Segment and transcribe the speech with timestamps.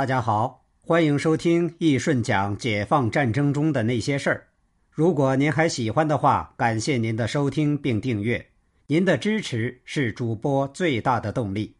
[0.00, 4.48] 大家好，欢迎收听易顺讲解放战争中的那些事儿。
[4.90, 8.50] 如果您还喜欢的话，感谢您的收听并订阅，
[8.86, 11.76] 您的支持是主播最大的动力。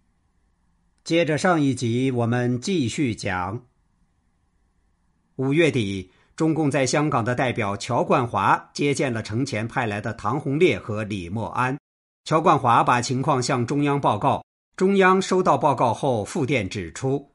[1.03, 3.63] 接着上一集，我们继续讲。
[5.37, 11.79] 五月底，中共在香港的代表乔冠华接见了程前派来的唐洪烈和李默安。
[12.27, 14.45] 乔冠华把情况向中央报告，
[14.77, 17.27] 中央收到报告后复电指出。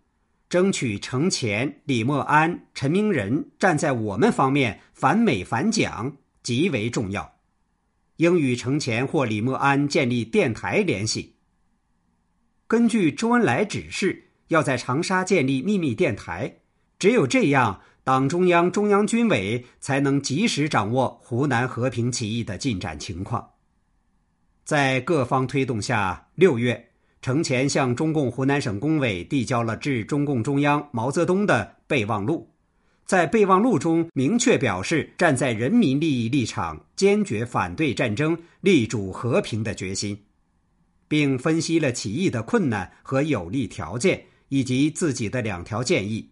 [0.48, 7.36] 争取程前、李默安、陈明仁站在我们方面反美反蒋极为重要，
[8.18, 11.36] 应与程前或李默安建立电台联系。
[12.68, 16.58] 根据周恩来指示，要在长沙建立秘密电台，
[17.00, 23.52] 只有这样，党中央、中央军委才能及时掌握湖南和平起义的进展情况。
[24.64, 26.92] 在各方推动下，六月。
[27.26, 32.48] 程前向中共湖南省工委递交了致中共中央毛泽东的备忘录，
[33.04, 40.16] 在备忘录中明确表示站在人民利益立场，坚决反对战争，力主和平的决心，
[41.08, 46.30] 并分析了起义的困难和有利条件，以及自己的两条建议。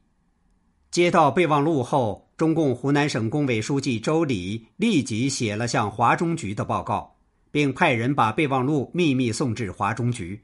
[0.91, 7.15] 接到备忘录后，中共湖南省工委书记周礼立即写了向华中局的报告，
[7.49, 10.39] 并派人把备忘录秘密送至华中局。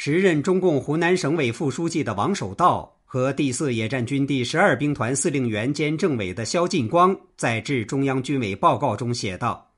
[0.00, 9.72] 时任中共湖南省委副书记的王守道和第四野战军第十二兵团司令员兼政委的肖劲光在致中央军委报告中写道：“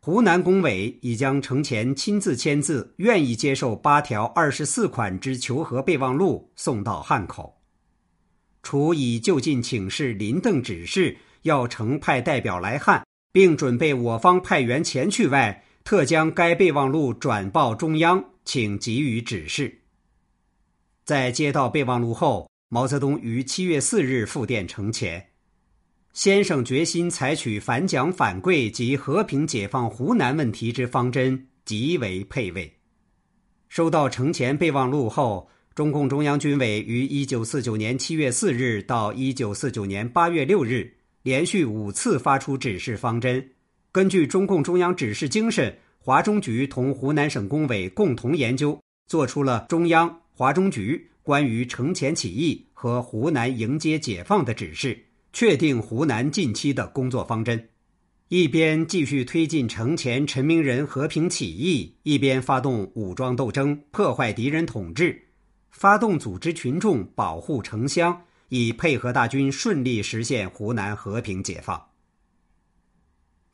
[0.00, 7.56] 湖南工委已将程前亲自签字，愿意接受八条二十四款之求和备忘录送到汉口。
[8.62, 19.78] 除已就近请示林邓指示，要程派代表来汉，并准备我方派员前去外，特将该备忘录转报中央。”请给予指示。
[21.04, 25.22] 在接到备忘录后，毛泽东于七月四日复电程前
[26.14, 32.72] ：“先生决心采取反蒋反桂及和平解放湖南问题之方针，极为配位。”
[33.68, 40.90] 收到程前备忘录后，中共中央军委于一九四九年七月四日到一九四九年八月六日，
[41.22, 43.46] 连续五次发出指示方针，
[43.92, 45.78] 根据中共中央指示精神。
[46.00, 54.98] 华中局同湖南省工委共同研究，做出了中央、华中局关于城前起义和湖南迎接解放的指示，
[55.32, 57.68] 确定湖南近期的工作方针。
[58.28, 65.28] 一边继续推进城前、陈明仁和平起义，一边发动武装斗争，破坏敌人统治，
[65.70, 71.82] 发动组织群众保护城乡，以配合大军顺利实现湖南和平解放。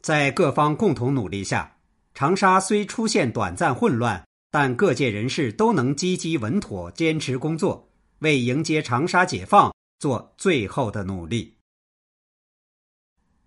[0.00, 1.73] 在各方共同努力下。
[2.14, 11.56] 长沙虽出现短暂混乱，但各界人士都能积极稳妥坚持工作，为迎接长沙解放做最后的努力。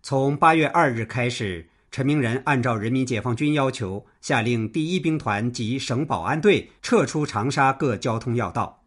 [0.03, 8.83] 从八月二日开始，陈明仁按照人民解放军要求，下令第一兵团及省保安队撤出长沙各交通要道。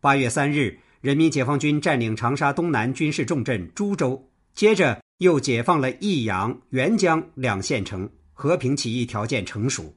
[0.00, 8.10] 八月三日，人民解放军占领长沙东南军事重镇株洲，接着又解放了益阳、沅江两县城。
[8.40, 9.92] 和平起义条件成熟。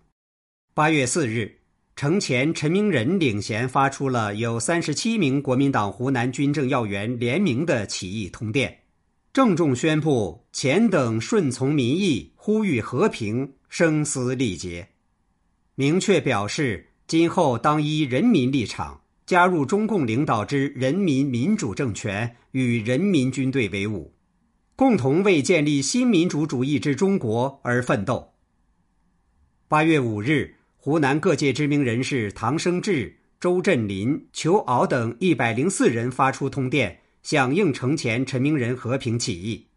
[0.73, 1.59] 八月四日，
[1.95, 8.75] 程前、陈明仁领衔发出了有三十七名国民党湖南军政要员联名的起义通电，
[9.31, 14.89] 郑重宣布前等顺从民意，呼吁和平，声嘶力竭，
[15.75, 24.11] 明确表示今后当依人民立场，加入中共领导之人民民主政权，与人民军队为伍，
[24.75, 28.30] 共同为建立新民主主义之中国而奋斗。
[29.71, 39.67] 八月五日，湖南各界知名人士唐生智、周振林、裘敖等一百零四人发出通电，响应城前、陈明仁和平起义。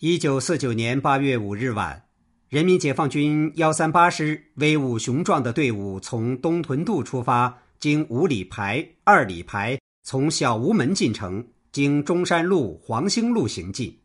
[0.00, 2.02] 一九四九年八月五日晚，
[2.48, 13.96] 人民解放军幺三八师威武雄壮的队伍从东屯渡出发，经五里排、二里排，从小吴门进城，经中山路、黄兴路行进，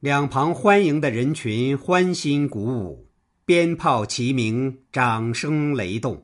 [0.00, 3.06] 两旁欢迎的人群欢欣鼓舞。
[3.50, 6.22] 鞭炮齐鸣，掌声雷动，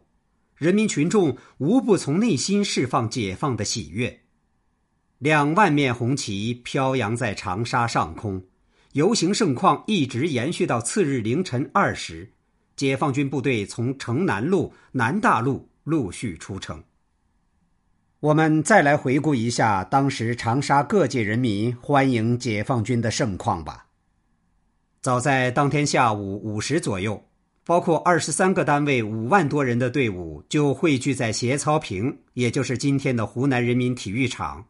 [0.54, 4.20] 人民群众无不从内心释放解放的喜悦。
[5.18, 8.44] 两万面红旗飘扬在长沙上空，
[8.92, 12.30] 游行盛况一直延续到次日凌晨二时，
[12.76, 16.80] 解放军部队从城南路、南大路陆续出城。
[18.20, 23.85] 我们再来回顾一下当时长沙各界人民欢迎解放军的盛况吧。
[25.06, 27.24] 早在当天下午五时左右，
[27.64, 34.66] 包括二十三个单位、五万多人的队伍就汇聚在协操坪，也就是今天的湖南人民体育场。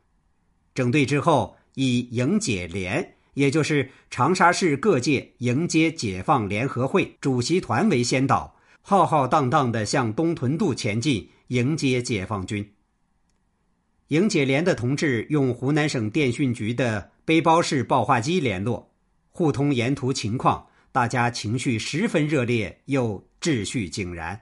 [0.74, 12.70] 整队之后，以迎解联，也就是长沙市各界迎接解放联合会主席团为先导，浩浩荡荡地向东屯渡前进，迎接解放军。
[14.08, 18.92] 迎解连的同志用湖南省电讯局的背包式报话机联络，
[19.36, 24.40] 互通沿途情况，大家情绪十分热烈，又秩序井然。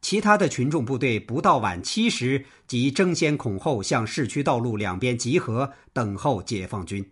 [0.00, 7.04] 其他的群众部队不到晚七时即争先恐后向市区道路两边集合，等候解放军。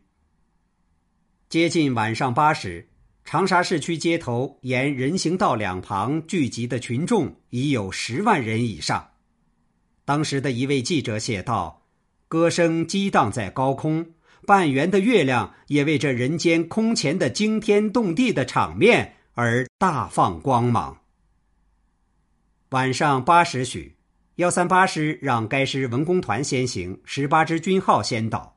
[1.50, 2.88] 接近晚上八时，
[3.26, 9.10] 长沙市区街头沿人行道两旁聚集的群众已有十万人以上。
[10.06, 11.82] 当时的一位记者写道
[12.26, 20.98] ：“歌声激荡在高空，半圆的月亮也为这人间空前的惊天动地的场面而大放光芒。”
[22.70, 23.96] 晚上八时许，
[24.34, 28.56] 幺三八师让该师文工团先行，十八支军号先导。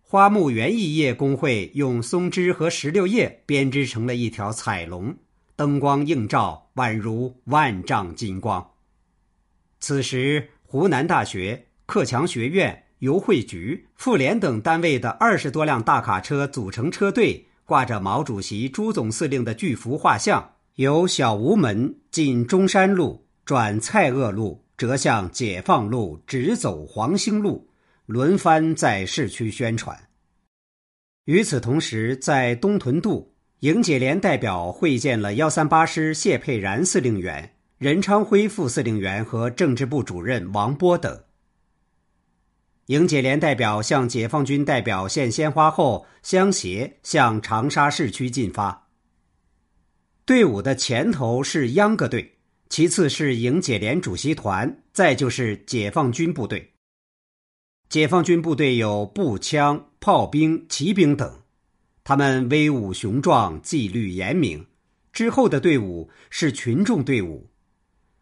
[0.00, 5.16] 花木园艺业工会用松枝和石榴叶编织成了一条彩龙，
[5.56, 8.70] 灯光映照，宛如万丈金光。
[9.78, 10.48] 此时。
[10.64, 27.68] 湖南大学、克强学院、邮汇局、妇联等单位的二十多辆大卡车组成车队，挂着毛主席、朱总司令的巨幅画像，由小吴门进中山路，转蔡锷路，折向解放路，直走黄兴路，
[28.06, 29.98] 轮番在市区宣传。
[31.24, 37.50] 与此同时，在东屯渡，营解连代表会见了幺三八师谢佩然司令员。
[37.78, 41.20] 任昌辉副司令员和政治部主任王波等，
[42.92, 48.86] 营解联代表向解放军代表献鲜花后，相携向长沙市区进发。
[50.26, 52.36] 队伍的前头是秧歌队，
[52.68, 56.70] 其次是营解联主席团，再就是解放军部队。
[57.88, 61.40] 解放军部队有步枪、炮兵、骑兵等，
[62.04, 64.66] 他们威武雄壮，纪律严明。
[65.14, 67.48] 之后的队伍是群众队伍。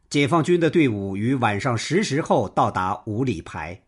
[0.09, 3.83] 解放军的队伍于晚上十时后到达五里牌。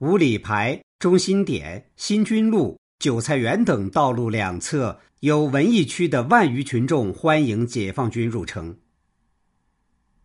[0.00, 8.76] 五里牌、中心点、新军路、韭菜园等道路两侧有文艺区的万余群众欢迎解放军入城。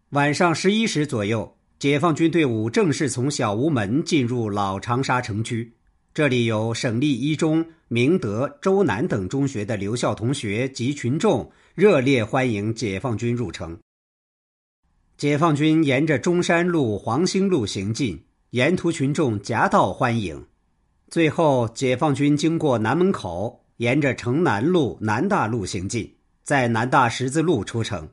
[0.10, 5.72] 晚上十一时左右，解放军队伍正式从小吴门进入老长沙城区。
[6.14, 13.80] 这里有省立一中、明德、周南等中学的留校同学及群众热烈欢迎解放军入城。
[15.16, 18.22] 解放军沿着中山路、黄兴路行进，
[18.52, 20.46] 沿途群众夹道欢迎。
[21.08, 28.10] 最后，解放军经过南门口，沿着城南路、南大路行进，在南大十字路出城。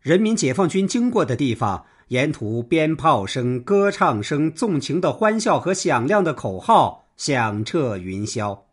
[0.00, 8.64] 人民解放军经过的地方，沿途鞭炮声、歌唱声、纵情的欢笑和响亮的口号响彻云霄。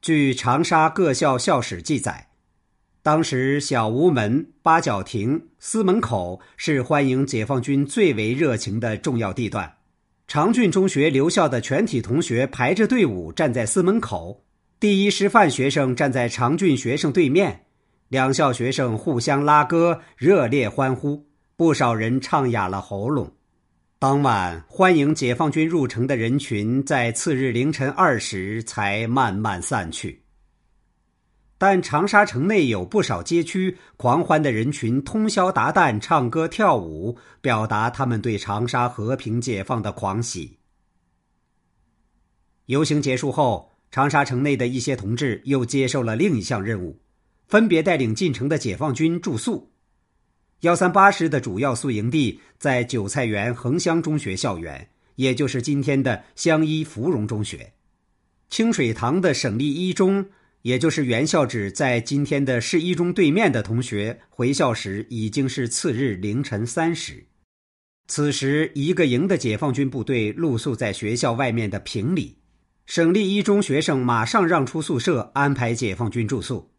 [0.00, 2.27] 据长沙各校校史记载。
[3.08, 9.72] 当时，小吴门、八角亭、司门口是欢迎解放军最为热情的重要地段。
[10.26, 14.44] 长郡中学留校的全体同学排着队伍站在司门口，
[14.78, 17.64] 第一师范学生站在长郡学生对面，
[18.08, 21.24] 两校学生互相拉歌，热烈欢呼，
[21.56, 23.32] 不少人唱哑了喉咙。
[23.98, 30.20] 当晚，欢迎解放军入城的人群在次日凌晨二时才慢慢散去。
[31.60, 40.58] 但长沙城内有不少街区，狂欢的人群通宵达旦唱歌跳舞，表达他们对长沙和平解放的狂喜。
[42.66, 47.00] 游行结束后，长沙城内的一些同志又接受了另一项任务，
[47.48, 49.72] 分别带领进城的解放军住宿。
[50.60, 57.58] 幺三八师的主要宿营地在韭菜园横乡中学校园，也就是今天的湘一芙蓉中学；
[58.48, 60.24] 清水塘的省立一中。
[60.68, 67.24] 也就是原校址在今天的市一中对面的同学回校时，已经是次日凌晨三时。
[68.06, 72.36] 此时，一个营的解放军部队露宿在学校外面的坪里，
[72.84, 76.70] 省立一中学生马上让出宿舍，安排解放军住宿。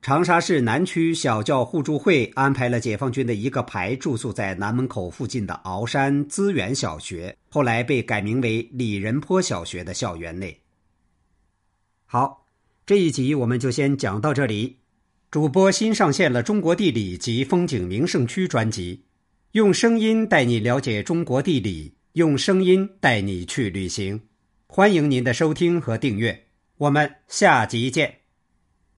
[0.00, 10.61] 长沙市南区小教互助会安排了解放军的一个排住宿在南门口附近的鳌山资源小学，后来被改名为李仁坡小学的校园内。
[12.12, 12.44] 好，
[12.84, 14.80] 这一集我们就先讲到这里。
[15.30, 19.04] 主播新上线了《中国地理及风景名胜区》专辑，
[19.52, 24.20] 用声音带你了解中国地理，用声音带你去旅行。
[24.66, 28.21] 欢迎您的收听和订阅，我们下集见。